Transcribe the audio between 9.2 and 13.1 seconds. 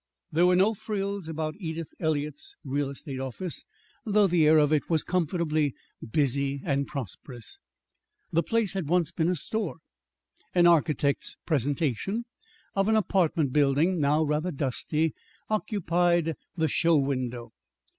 a store. An architect's presentation of an